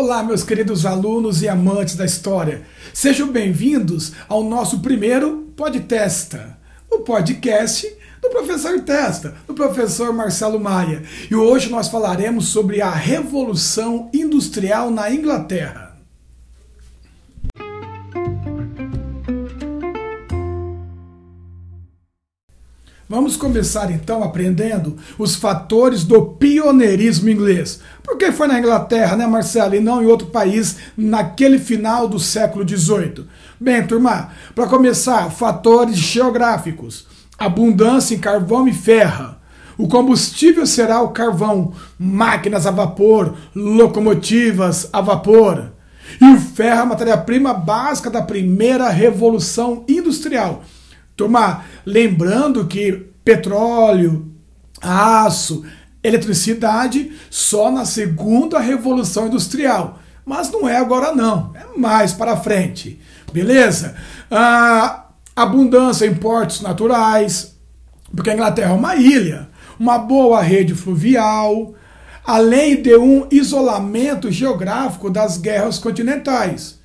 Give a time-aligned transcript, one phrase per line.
[0.00, 2.62] Olá, meus queridos alunos e amantes da história.
[2.94, 6.56] Sejam bem-vindos ao nosso primeiro Podtesta,
[6.88, 7.84] o podcast
[8.22, 11.02] do professor Testa, do professor Marcelo Maia.
[11.28, 15.87] E hoje nós falaremos sobre a Revolução Industrial na Inglaterra.
[23.10, 27.80] Vamos começar então aprendendo os fatores do pioneirismo inglês.
[28.02, 32.18] Por que foi na Inglaterra, né, Marcelo, e não em outro país naquele final do
[32.18, 33.24] século XVIII?
[33.58, 37.06] Bem, turma, para começar, fatores geográficos:
[37.38, 39.36] abundância em carvão e ferro.
[39.78, 45.72] O combustível será o carvão, máquinas a vapor, locomotivas a vapor.
[46.20, 50.62] E o ferro é a matéria-prima básica da primeira revolução industrial
[51.18, 52.92] Turma, lembrando que
[53.24, 54.32] petróleo,
[54.80, 55.64] aço,
[56.00, 59.98] eletricidade só na segunda revolução industrial.
[60.24, 63.00] Mas não é agora não, é mais para frente.
[63.32, 63.96] Beleza?
[64.30, 67.56] Ah, abundância em portos naturais,
[68.14, 71.74] porque a Inglaterra é uma ilha, uma boa rede fluvial,
[72.24, 76.78] além de um isolamento geográfico das guerras continentais.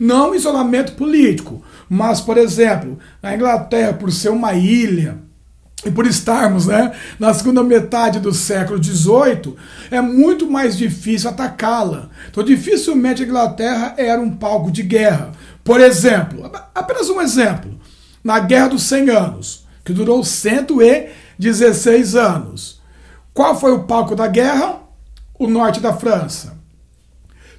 [0.00, 5.18] Não isolamento político, mas, por exemplo, a Inglaterra, por ser uma ilha,
[5.84, 9.54] e por estarmos né, na segunda metade do século XVIII,
[9.90, 12.10] é muito mais difícil atacá-la.
[12.28, 15.30] Então, dificilmente a Inglaterra era um palco de guerra.
[15.62, 17.78] Por exemplo, apenas um exemplo,
[18.24, 22.82] na Guerra dos 100 Anos, que durou 116 anos.
[23.32, 24.80] Qual foi o palco da guerra?
[25.38, 26.58] O norte da França.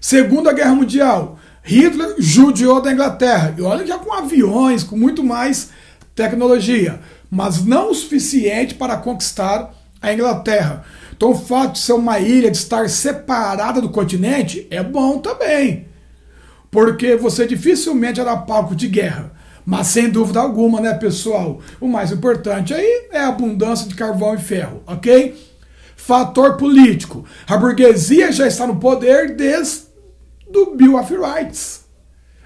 [0.02, 3.54] Segunda Guerra Mundial, Hitler judiou da Inglaterra.
[3.58, 5.70] E olha já com aviões, com muito mais
[6.16, 7.00] tecnologia.
[7.30, 10.84] Mas não o suficiente para conquistar a Inglaterra.
[11.16, 15.88] Então o fato de ser uma ilha, de estar separada do continente, é bom também.
[16.72, 19.34] Porque você dificilmente era palco de guerra.
[19.66, 21.60] Mas sem dúvida alguma, né, pessoal?
[21.80, 25.36] O mais importante aí é a abundância de carvão e ferro, ok?
[25.96, 27.26] Fator político.
[27.46, 29.89] A burguesia já está no poder desde
[30.50, 31.86] do Bill of Rights.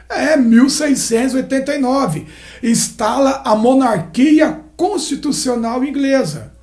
[0.10, 2.28] É, 1689.
[2.62, 6.54] Instala a monarquia constitucional inglesa.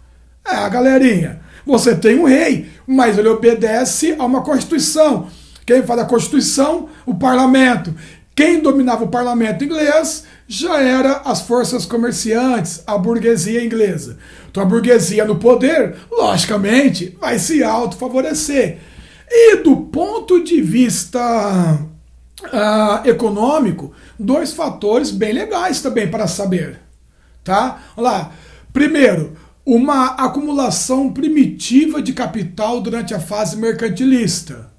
[0.45, 5.29] É, galerinha, você tem um rei, mas ele obedece a uma constituição.
[5.67, 6.89] Quem faz a constituição?
[7.07, 7.95] O parlamento.
[8.35, 14.19] Quem dominava o parlamento inglês já era as forças comerciantes, a burguesia inglesa.
[14.51, 18.79] Então a burguesia no poder, logicamente, vai se autofavorecer.
[19.31, 21.79] E do ponto de vista
[22.43, 26.81] uh, econômico, dois fatores bem legais também para saber.
[27.45, 27.81] Tá?
[27.97, 28.33] Olha lá.
[28.73, 34.71] Primeiro, uma acumulação primitiva de capital durante a fase mercantilista.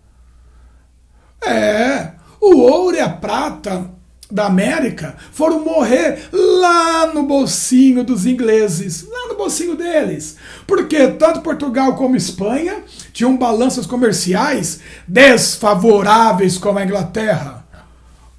[1.44, 3.90] É, o ouro e a prata
[4.32, 10.38] da América foram morrer lá no bolsinho dos ingleses, lá no bolsinho deles.
[10.66, 17.66] Porque tanto Portugal como Espanha tinham balanças comerciais desfavoráveis com a Inglaterra.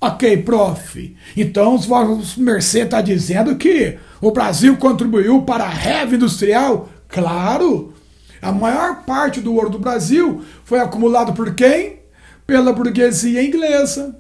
[0.01, 1.17] Ok, prof.
[1.37, 6.89] Então, os Mercê está dizendo que o Brasil contribuiu para a reve industrial?
[7.07, 7.95] Claro!
[8.41, 12.01] A maior parte do ouro do Brasil foi acumulado por quem?
[12.45, 14.17] Pela burguesia inglesa.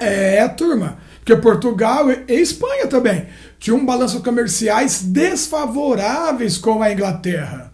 [0.00, 0.98] É, turma.
[1.18, 3.26] Porque Portugal e Espanha também
[3.58, 7.72] tinham balanços comerciais desfavoráveis com a Inglaterra.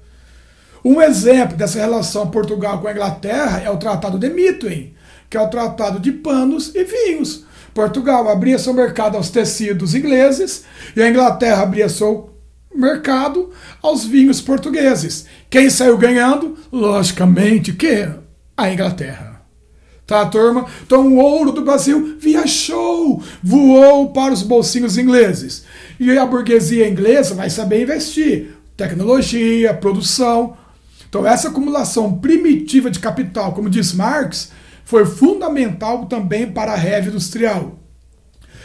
[0.85, 4.95] Um exemplo dessa relação Portugal com a Inglaterra é o Tratado de Mitwin,
[5.29, 7.45] que é o tratado de panos e vinhos.
[7.75, 10.65] Portugal abria seu mercado aos tecidos ingleses
[10.97, 12.31] e a Inglaterra abria seu
[12.75, 13.51] mercado
[13.83, 15.27] aos vinhos portugueses.
[15.49, 16.57] Quem saiu ganhando?
[16.73, 18.09] Logicamente que
[18.57, 19.30] a Inglaterra.
[20.11, 20.67] Tá, turma?
[20.85, 25.65] Então o ouro do Brasil viajou, voou para os bolsinhos ingleses.
[26.01, 28.57] E a burguesia inglesa vai saber investir.
[28.77, 30.57] Tecnologia, produção.
[31.09, 34.51] Então essa acumulação primitiva de capital, como diz Marx,
[34.85, 37.79] foi fundamental também para a rede industrial.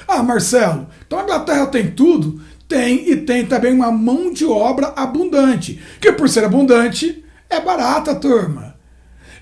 [0.07, 2.41] Ah, Marcelo, então a Inglaterra tem tudo?
[2.67, 8.15] Tem, e tem também uma mão de obra abundante, que por ser abundante, é barata,
[8.15, 8.74] turma.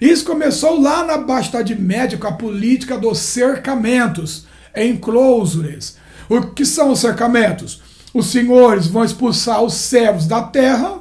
[0.03, 4.45] Isso começou lá na Baixa Idade Média com a política dos cercamentos,
[4.75, 5.95] enclosures.
[6.27, 7.81] O que são os cercamentos?
[8.13, 10.99] Os senhores vão expulsar os servos da terra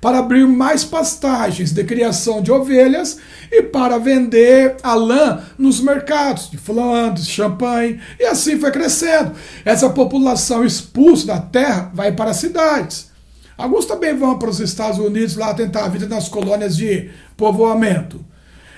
[0.00, 3.18] para abrir mais pastagens de criação de ovelhas
[3.52, 9.30] e para vender a lã nos mercados de Flandres, Champagne, e assim foi crescendo.
[9.64, 13.13] Essa população expulsa da terra vai para as cidades.
[13.56, 18.24] Alguns também vão para os Estados Unidos lá tentar a vida nas colônias de povoamento.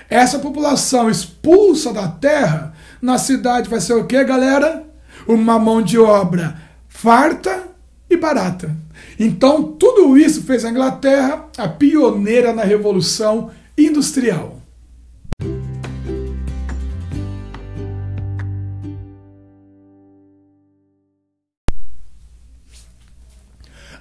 [0.09, 4.83] essa população expulsa da terra, na cidade vai ser o que, galera?
[5.27, 7.67] Uma mão de obra farta
[8.09, 8.75] e barata.
[9.19, 14.56] Então, tudo isso fez a Inglaterra a pioneira na Revolução Industrial.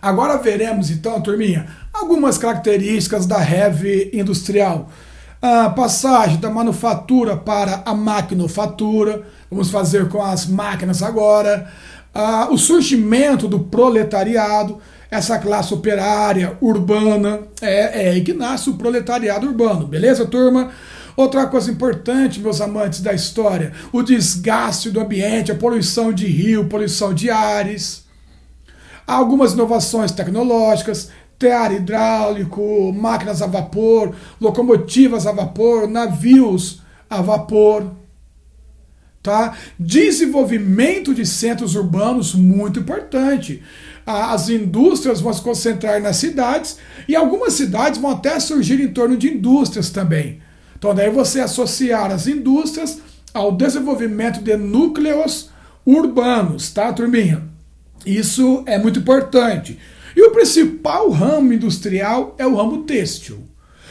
[0.00, 4.90] Agora veremos então, turminha, algumas características da heavy industrial.
[5.40, 11.70] A passagem da manufatura para a maquinofatura, vamos fazer com as máquinas agora.
[12.14, 14.78] Ah, o surgimento do proletariado,
[15.10, 20.70] essa classe operária urbana, é, é aí que nasce o proletariado urbano, beleza, turma?
[21.16, 26.66] Outra coisa importante, meus amantes da história, o desgaste do ambiente, a poluição de rio,
[26.66, 28.06] poluição de ares.
[29.06, 37.93] Algumas inovações tecnológicas, tear hidráulico, máquinas a vapor, locomotivas a vapor, navios a vapor.
[39.23, 39.56] Tá?
[39.79, 43.62] Desenvolvimento de centros urbanos, muito importante.
[44.05, 49.17] As indústrias vão se concentrar nas cidades e algumas cidades vão até surgir em torno
[49.17, 50.41] de indústrias também.
[50.79, 53.00] Então, daí você associar as indústrias
[53.35, 55.50] ao desenvolvimento de núcleos
[55.85, 57.56] urbanos, tá, turminha?
[58.04, 59.78] Isso é muito importante.
[60.14, 63.44] E o principal ramo industrial é o ramo têxtil.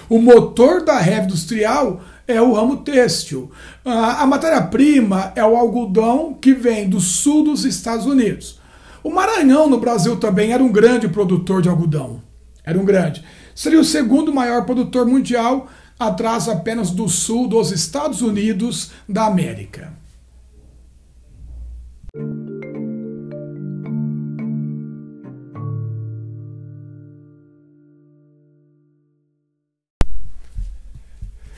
[0.10, 3.52] O motor da heavy industrial é o ramo têxtil.
[3.84, 8.60] A matéria-prima é o algodão que vem do sul dos Estados Unidos.
[9.04, 12.24] O Maranhão, no Brasil, também era um grande produtor de algodão.
[12.64, 13.24] Era um grande.
[13.54, 15.68] Seria o segundo maior produtor mundial,
[16.00, 19.94] atrás apenas do sul dos Estados Unidos da América.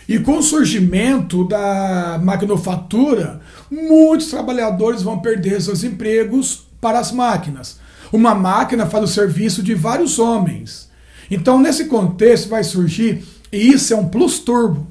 [0.08, 7.80] E com o surgimento da maquinofatura, muitos trabalhadores vão perder seus empregos para as máquinas.
[8.12, 10.90] Uma máquina faz o serviço de vários homens.
[11.30, 14.88] Então, nesse contexto, vai surgir, e isso é um plus turbo,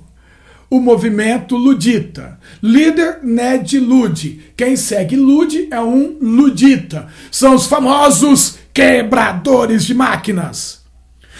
[0.68, 2.38] o movimento ludita.
[2.62, 4.52] Líder Ned Lud.
[4.56, 7.06] Quem segue Lud é um ludita.
[7.30, 10.84] São os famosos quebradores de máquinas.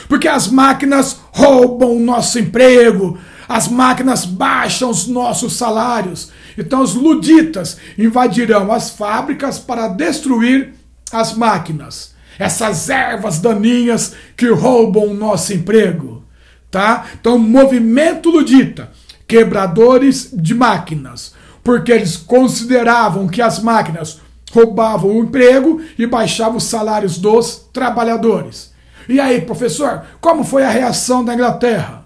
[0.09, 6.31] Porque as máquinas roubam nosso emprego, as máquinas baixam os nossos salários.
[6.57, 10.75] Então os luditas invadirão as fábricas para destruir
[11.13, 12.15] as máquinas.
[12.39, 16.25] Essas ervas daninhas que roubam o nosso emprego.
[16.71, 17.07] Tá?
[17.19, 18.91] Então, movimento ludita,
[19.27, 21.33] quebradores de máquinas,
[21.65, 24.21] porque eles consideravam que as máquinas
[24.53, 28.75] roubavam o emprego e baixavam os salários dos trabalhadores.
[29.09, 32.06] E aí, professor, como foi a reação da Inglaterra?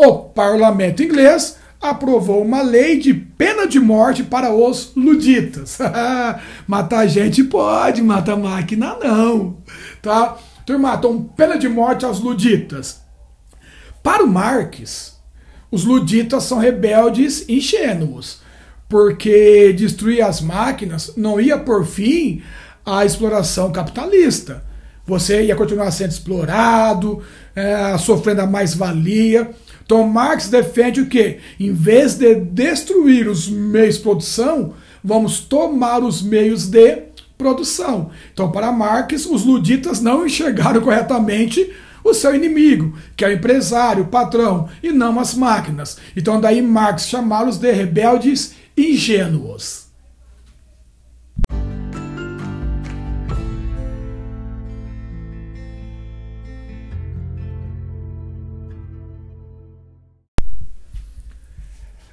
[0.00, 5.78] O parlamento inglês aprovou uma lei de pena de morte para os luditas.
[6.66, 9.58] matar gente pode, matar máquina não.
[10.00, 10.36] Tá?
[10.64, 13.00] Turma, então pena de morte aos luditas.
[14.02, 15.18] Para o Marx,
[15.70, 18.40] os luditas são rebeldes ingênuos,
[18.88, 22.42] porque destruir as máquinas não ia por fim
[22.84, 24.64] a exploração capitalista.
[25.06, 27.22] Você ia continuar sendo explorado,
[27.54, 29.50] é, sofrendo a mais-valia.
[29.90, 31.38] Então Marx defende o quê?
[31.58, 37.06] Em vez de destruir os meios de produção, vamos tomar os meios de
[37.36, 38.12] produção.
[38.32, 41.72] Então, para Marx, os luditas não enxergaram corretamente
[42.04, 45.96] o seu inimigo, que é o empresário, o patrão, e não as máquinas.
[46.16, 49.89] Então, daí Marx chamá-los de rebeldes ingênuos.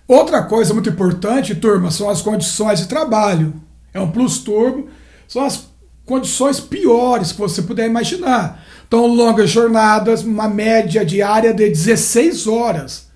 [0.07, 3.53] Outra coisa muito importante, turma, são as condições de trabalho.
[3.93, 4.87] É um plus turbo,
[5.27, 5.67] são as
[6.05, 8.63] condições piores que você puder imaginar.
[8.87, 13.07] Então, longas jornadas, uma média diária de 16 horas.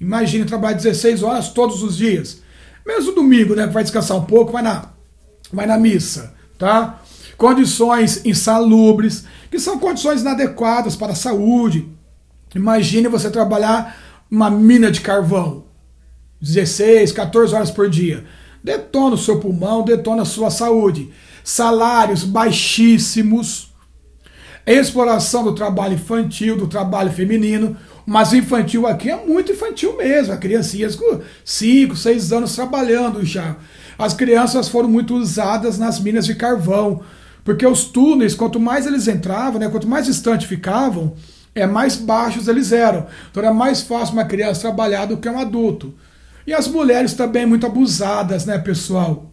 [0.00, 2.40] Imagine trabalhar 16 horas todos os dias.
[2.86, 3.66] Mesmo domingo, né?
[3.66, 4.90] Vai descansar um pouco, vai na,
[5.52, 7.00] vai na missa, tá?
[7.36, 11.88] Condições insalubres, que são condições inadequadas para a saúde.
[12.54, 13.96] Imagine você trabalhar
[14.30, 15.67] uma mina de carvão
[16.40, 18.24] 16, 14 horas por dia.
[18.62, 21.10] Detona o seu pulmão, detona a sua saúde.
[21.42, 23.72] Salários baixíssimos.
[24.66, 27.76] Exploração do trabalho infantil, do trabalho feminino.
[28.04, 30.32] Mas infantil aqui é muito infantil mesmo.
[30.32, 33.56] A criancinhas com 5, 6 anos trabalhando já.
[33.98, 37.02] As crianças foram muito usadas nas minas de carvão.
[37.42, 41.14] Porque os túneis, quanto mais eles entravam, né, quanto mais distante ficavam,
[41.54, 43.06] é mais baixos eles eram.
[43.30, 45.94] Então era mais fácil uma criança trabalhar do que um adulto.
[46.48, 49.30] E as mulheres também muito abusadas, né, pessoal?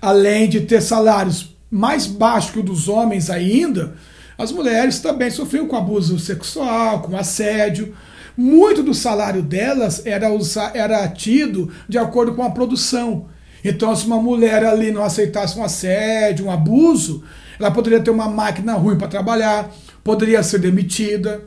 [0.00, 3.96] Além de ter salários mais baixos que o dos homens ainda,
[4.38, 7.96] as mulheres também sofriam com abuso sexual, com assédio.
[8.36, 10.28] Muito do salário delas era,
[10.72, 13.26] era tido de acordo com a produção.
[13.64, 17.24] Então, se uma mulher ali não aceitasse um assédio, um abuso,
[17.58, 19.68] ela poderia ter uma máquina ruim para trabalhar,
[20.04, 21.42] poderia ser demitida.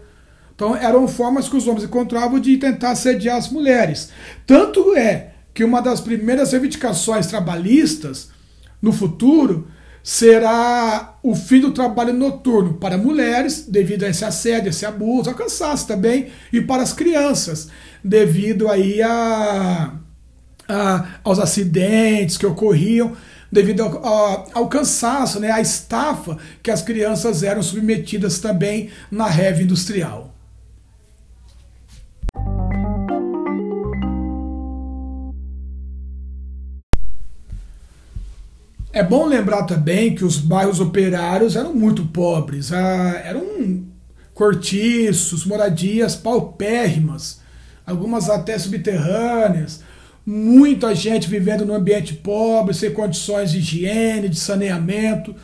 [0.58, 4.10] Então, eram formas que os homens encontravam de tentar assediar as mulheres.
[4.44, 8.30] Tanto é que uma das primeiras reivindicações trabalhistas
[8.82, 9.68] no futuro
[10.02, 15.86] será o fim do trabalho noturno para mulheres, devido a esse assédio, esse abuso, alcançasse
[15.86, 17.68] também, e para as crianças,
[18.04, 19.94] devido aí a,
[20.68, 23.16] a aos acidentes que ocorriam,
[23.52, 29.66] devido ao, ao cansaço, né, à estafa que as crianças eram submetidas também na reve
[29.66, 30.37] industrial.
[38.98, 43.84] É bom lembrar também que os bairros operários eram muito pobres, ah, eram
[44.34, 47.40] cortiços, moradias paupérrimas,
[47.86, 49.84] algumas até subterrâneas,
[50.26, 55.36] muita gente vivendo num ambiente pobre, sem condições de higiene, de saneamento,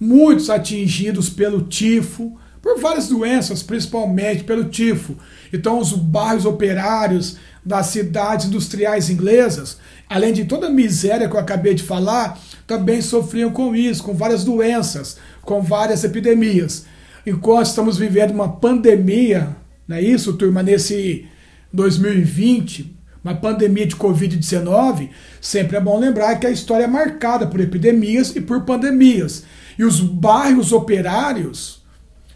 [0.00, 5.14] muitos atingidos pelo tifo, por várias doenças, principalmente pelo tifo.
[5.52, 7.36] Então, os bairros operários
[7.68, 9.76] das cidades industriais inglesas,
[10.08, 14.14] além de toda a miséria que eu acabei de falar, também sofriam com isso, com
[14.14, 16.86] várias doenças, com várias epidemias.
[17.26, 19.54] Enquanto estamos vivendo uma pandemia,
[19.86, 21.26] não é isso, turma, nesse
[21.70, 27.60] 2020, uma pandemia de Covid-19, sempre é bom lembrar que a história é marcada por
[27.60, 29.44] epidemias e por pandemias.
[29.78, 31.82] E os bairros operários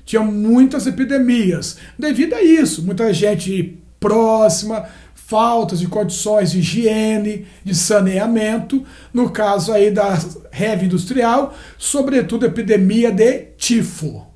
[0.05, 1.79] tinham muitas epidemias.
[1.99, 4.85] Devido a isso, muita gente próxima,
[5.33, 8.85] faltas de condições de higiene, de saneamento,
[9.15, 10.19] no caso aí da
[10.51, 14.27] reve industrial, sobretudo epidemia de tifo.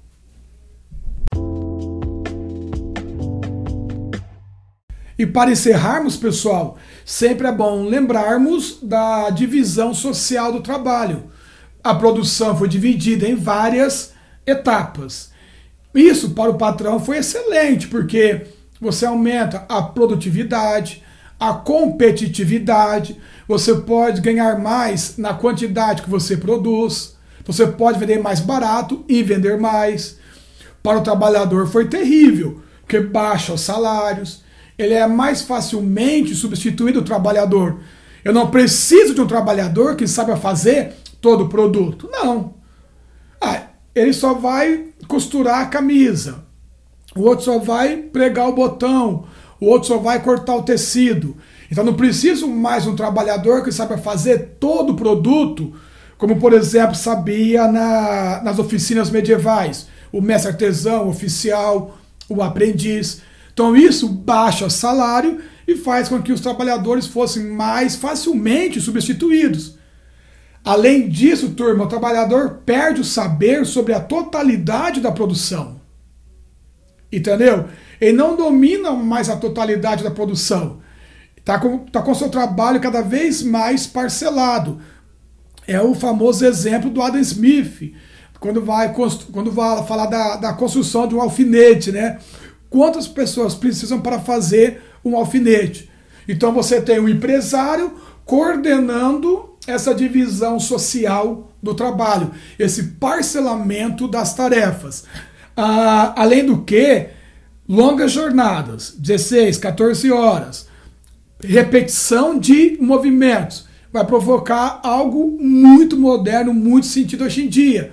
[5.18, 11.24] E para encerrarmos, pessoal, sempre é bom lembrarmos da divisão social do trabalho.
[11.84, 14.14] A produção foi dividida em várias
[14.46, 15.30] etapas.
[15.94, 21.02] Isso para o patrão foi excelente, porque você aumenta a produtividade,
[21.38, 28.40] a competitividade, você pode ganhar mais na quantidade que você produz, você pode vender mais
[28.40, 30.18] barato e vender mais.
[30.82, 34.42] Para o trabalhador foi terrível, porque baixa os salários,
[34.78, 37.80] ele é mais facilmente substituído o trabalhador.
[38.24, 42.08] Eu não preciso de um trabalhador que saiba fazer todo o produto.
[42.10, 42.54] Não.
[43.40, 46.45] Ah, ele só vai costurar a camisa,
[47.16, 49.24] o outro só vai pregar o botão,
[49.60, 51.36] o outro só vai cortar o tecido.
[51.70, 55.72] Então não preciso mais um trabalhador que saiba fazer todo o produto,
[56.18, 63.22] como por exemplo sabia na, nas oficinas medievais, o mestre artesão, o oficial, o aprendiz.
[63.52, 69.76] Então isso baixa salário e faz com que os trabalhadores fossem mais facilmente substituídos.
[70.64, 75.75] Além disso, turma, o trabalhador perde o saber sobre a totalidade da produção.
[77.16, 77.64] Entendeu?
[77.98, 80.80] Ele não domina mais a totalidade da produção.
[81.34, 84.78] Está com, tá com seu trabalho cada vez mais parcelado.
[85.66, 87.94] É o famoso exemplo do Adam Smith,
[88.38, 88.92] quando vai,
[89.32, 92.18] quando vai falar da, da construção de um alfinete, né?
[92.68, 95.90] Quantas pessoas precisam para fazer um alfinete?
[96.28, 97.94] Então você tem um empresário
[98.26, 105.04] coordenando essa divisão social do trabalho, esse parcelamento das tarefas.
[105.56, 107.08] Ah, além do que,
[107.68, 110.68] longas jornadas, 16, 14 horas,
[111.42, 117.92] repetição de movimentos, vai provocar algo muito moderno, muito sentido hoje em dia.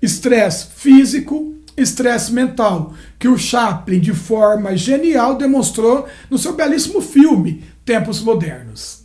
[0.00, 7.64] Estresse físico, estresse mental, que o Chaplin, de forma genial, demonstrou no seu belíssimo filme
[7.84, 9.03] Tempos Modernos.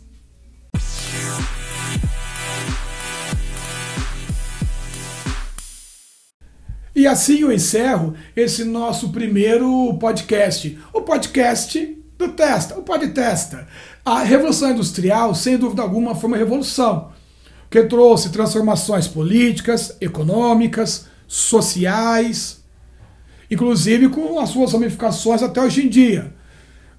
[7.00, 13.66] E assim eu encerro esse nosso primeiro podcast, o podcast do Testa, o Testa.
[14.04, 17.10] A Revolução Industrial, sem dúvida alguma, foi uma revolução
[17.70, 22.62] que trouxe transformações políticas, econômicas, sociais,
[23.50, 26.34] inclusive com as suas ramificações até hoje em dia.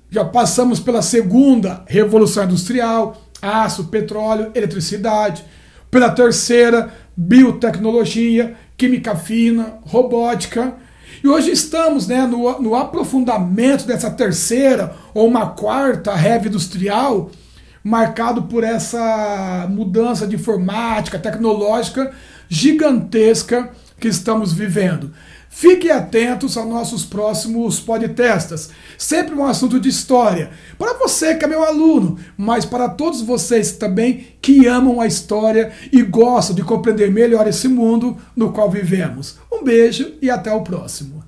[0.10, 5.46] Já passamos pela segunda Revolução Industrial, aço, petróleo, eletricidade,
[5.91, 10.73] pela terceira, biotecnologia, química fina, robótica.
[11.23, 17.29] E hoje estamos né, no, no aprofundamento dessa terceira ou uma quarta reve industrial,
[17.83, 22.11] marcado por essa mudança de informática, tecnológica
[22.50, 23.69] gigantesca
[24.00, 25.13] que estamos vivendo.
[25.53, 28.70] Fiquem atentos aos nossos próximos podcasts.
[28.98, 30.50] Sempre um assunto de história.
[30.79, 35.74] Para você que é meu aluno, mas para todos vocês também que amam a história
[35.91, 39.39] e gostam de compreender melhor esse mundo no qual vivemos.
[39.51, 41.20] Um beijo e até o próximo.